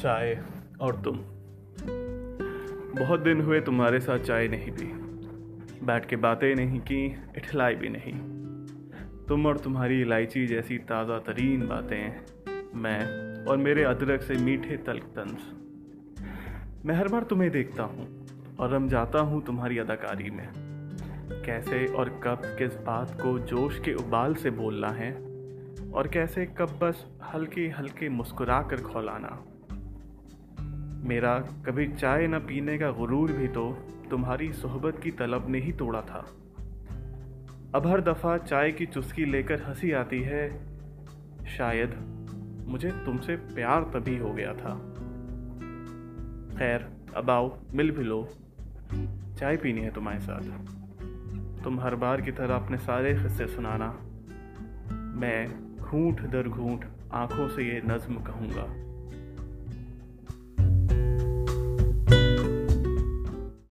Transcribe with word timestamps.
چائے۔ 0.00 0.34
اور 0.78 0.92
تم؟ 0.92 1.12
بہت 3.00 3.24
دن 3.24 3.40
ہوئے 3.40 3.60
تمہارے 3.60 4.00
ساتھ 4.00 4.22
چائے 4.22 4.48
نہیں 4.48 4.70
پی۔ 4.78 4.92
بیٹھ 5.82 6.08
کے 6.08 6.16
باتیں 6.16 6.54
نہیں 6.54 6.78
کی، 6.84 7.10
اٹھلائی 7.36 7.76
بھی 7.76 7.88
نہیں۔ 7.88 8.38
تم 9.26 9.46
اور 9.46 9.54
تمہاری 9.54 10.02
الائچی 10.02 10.46
جیسی 10.46 10.78
تازہ 10.78 11.12
ترین 11.24 11.60
باتیں، 11.60 12.10
میں 12.74 13.00
اور 13.46 13.56
میرے 13.56 13.84
ادرک 13.84 14.22
سے 14.22 14.34
میٹھے 14.40 14.76
تلک 14.76 15.04
تنز۔ 15.14 15.52
میں 16.84 16.94
ہر 16.94 17.08
بار 17.08 17.22
تمہیں 17.22 17.50
دیکھتا 17.50 17.84
ہوں 17.84 18.06
اور 18.56 18.70
رم 18.70 18.86
جاتا 18.86 19.20
ہوں 19.20 19.40
تمہاری 19.40 19.80
اداکاری 19.80 20.30
میں۔ 20.30 20.46
کیسے 21.44 21.86
اور 21.94 22.06
کب 22.20 22.36
کس 22.58 22.80
بات 22.84 23.20
کو 23.20 23.38
جوش 23.38 23.80
کے 23.80 23.92
ابال 23.92 24.34
سے 24.34 24.50
بولنا 24.50 24.98
ہے، 24.98 25.18
اور 25.90 26.04
کیسے 26.04 26.46
کب 26.46 26.66
بس 26.78 26.94
ہلکی 27.34 27.70
ہلکی 27.80 28.08
مسکرا 28.08 28.62
کر 28.62 28.76
کھولانا۔ 28.76 29.57
میرا 31.02 31.38
کبھی 31.62 31.86
چائے 32.00 32.26
نہ 32.26 32.36
پینے 32.46 32.78
کا 32.78 32.90
غرور 32.90 33.28
بھی 33.28 33.46
تو 33.48 33.76
تمہاری 34.10 34.52
صحبت 34.52 34.94
کی 35.02 35.10
طلب 35.10 35.48
نے 35.48 35.58
ہی 35.58 35.72
توڑا 35.72 36.00
تھا۔ 36.00 36.22
اب 37.72 37.90
ہر 37.90 37.98
دفعہ 37.98 38.38
چائے 38.38 38.72
کی 38.72 38.86
چسکی 38.86 39.24
لے 39.24 39.42
کر 39.42 39.56
ہنسی 39.68 39.94
آتی 39.94 40.24
ہے۔ 40.24 40.58
شاید 41.46 41.88
مجھے 42.66 42.90
تم 43.04 43.16
سے 43.18 43.36
پیار 43.54 43.82
تبھی 43.92 44.18
ہو 44.18 44.36
گیا 44.36 44.52
تھا۔ 44.52 44.92
خیر، 46.58 46.78
اب 47.14 47.30
آؤ، 47.30 47.48
مل 47.72 47.90
بھی 47.90 48.02
لو۔ 48.02 48.26
چائے 49.36 49.56
پینی 49.56 49.84
ہے 49.84 49.90
تمہارے 49.90 50.18
ساتھ۔ 50.18 50.46
تم 51.62 51.80
ہر 51.80 51.94
بار 51.94 52.18
کی 52.18 52.30
طرح 52.30 52.56
اپنے 52.56 52.76
سارے 52.76 53.16
قصے 53.24 53.46
سنانا۔ 53.46 53.92
میں 54.92 55.46
گھونٹ 55.90 56.32
در 56.32 56.48
گھونٹ 56.48 56.84
آنکھوں 57.10 57.48
سے 57.48 57.62
یہ 57.62 57.80
نظم 57.88 58.14
کہوں 58.14 58.46
گا۔ 58.56 58.66